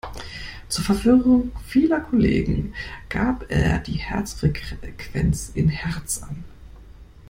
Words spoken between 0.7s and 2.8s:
Verwirrung vieler Kollegen,